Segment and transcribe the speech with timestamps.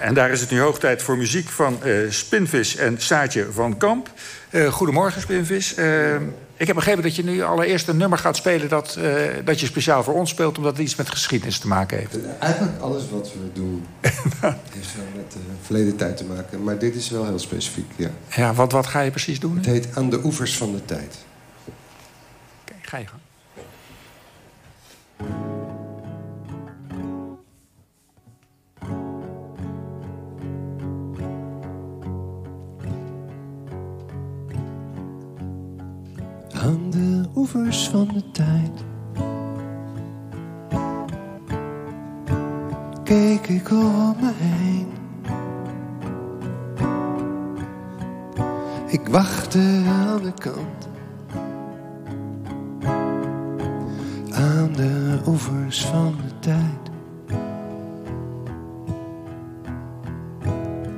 [0.00, 3.76] en daar is het nu hoog tijd voor muziek van uh, Spinvis en Saatje van
[3.76, 4.10] Kamp.
[4.50, 5.78] Uh, goedemorgen, Spinvis.
[5.78, 6.14] Uh,
[6.56, 8.68] ik heb begrepen dat je nu allereerst een nummer gaat spelen...
[8.68, 8.98] Dat,
[9.44, 12.18] dat je speciaal voor ons speelt, omdat het iets met geschiedenis te maken heeft.
[12.38, 16.62] Eigenlijk alles wat we doen heeft wel met de verleden tijd te maken.
[16.62, 18.10] Maar dit is wel heel specifiek, ja.
[18.36, 19.56] Ja, wat, wat ga je precies doen?
[19.56, 21.16] Het heet Aan de oevers van de tijd.
[22.64, 23.20] Oké, ga je gang.
[36.70, 38.84] Aan de oevers van de tijd.
[43.02, 44.86] Keek ik om me heen.
[48.86, 50.88] Ik wachtte aan de kant.
[54.34, 56.90] Aan de oevers van de tijd.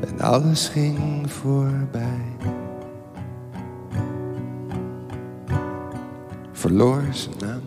[0.00, 2.41] En alles ging voorbij.
[6.62, 7.60] Verloor zijn naam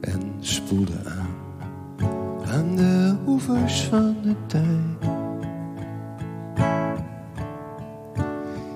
[0.00, 1.30] en spoelde aan
[2.46, 5.10] aan de oevers van de tijd.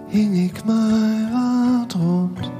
[0.08, 2.50] Hing ik maar wat rond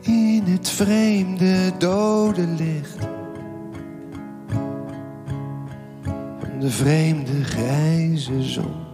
[0.00, 3.08] in het vreemde dode licht
[6.38, 8.93] van de vreemde grijze zon.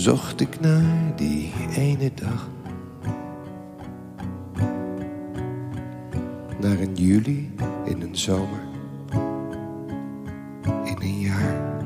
[0.00, 2.48] Zocht ik naar die ene dag.
[6.60, 8.60] Naar een juli in een zomer,
[10.84, 11.84] in een jaar.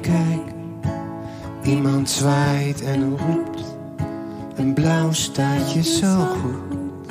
[0.00, 0.54] Kijk,
[1.64, 3.78] iemand zwaait en roept,
[4.54, 7.08] een blauw staat je zo goed.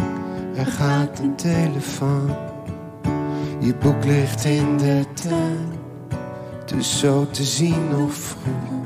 [0.56, 2.30] Er gaat een telefoon
[3.66, 5.68] je boek ligt in de tuin,
[6.66, 8.86] dus zo te zien of vroeg.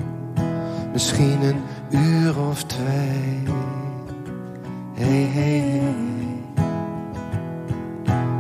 [0.94, 3.44] Misschien een uur of twee.
[4.94, 5.94] Hey, hey, hey.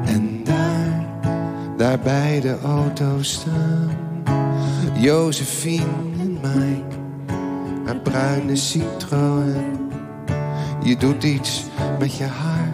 [0.06, 1.06] En daar,
[1.78, 3.98] daar bij de auto staan,
[4.94, 5.84] Josephine
[6.20, 6.96] en Mike,
[7.86, 9.90] haar bruine Citroën.
[10.84, 11.66] Je doet iets
[12.00, 12.74] met je haar,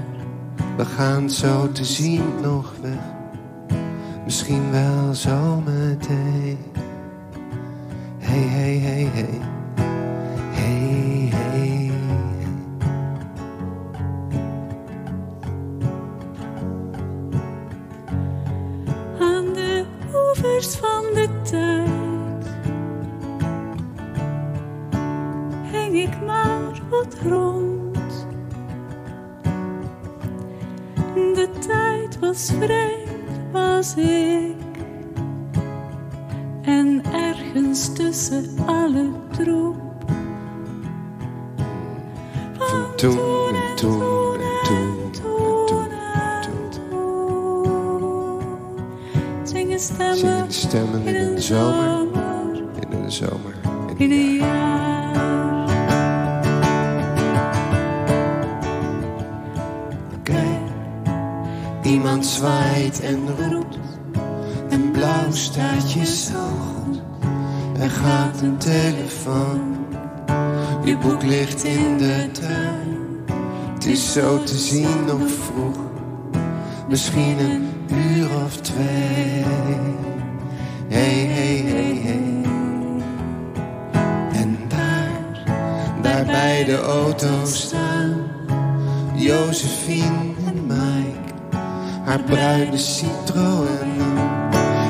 [0.77, 3.23] we gaan zo te zien nog weg
[4.25, 6.57] misschien wel zometeen.
[8.17, 9.41] Hey, hey, hey, hey.
[10.51, 11.91] Hey, hey.
[19.19, 22.47] Aan de oevers van de tijd
[25.71, 28.27] hing ik maar wat rond.
[31.13, 33.04] De tijd was vrij
[33.55, 34.55] was ik.
[36.61, 39.75] En ergens tussen alle troep.
[42.57, 48.41] Van toen en toen en toen en toen.
[49.43, 52.07] Zingen stemmen, stemmen in een zomer.
[52.89, 53.55] In een zomer.
[53.97, 55.04] In een jaar.
[61.85, 63.19] Iemand zwaait en
[63.49, 63.77] roept,
[64.69, 67.01] en blauw staat je zo goed.
[67.79, 69.75] Er gaat een telefoon,
[70.83, 72.97] je boek ligt in de tuin.
[73.73, 75.77] Het is zo te zien nog vroeg,
[76.89, 79.43] misschien een uur of twee.
[80.87, 82.43] Hey, hey, hey, hey.
[84.33, 85.43] En daar,
[86.01, 88.13] daar bij de auto staan,
[89.15, 90.35] Josephine
[92.05, 93.93] haar bruine Citroën.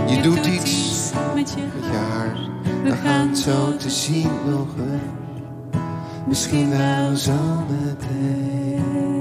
[0.07, 2.37] Je doet iets met je, haar,
[2.83, 4.67] we gaan zo te zien nog
[6.27, 7.33] Misschien wel zo
[7.69, 9.14] meteen.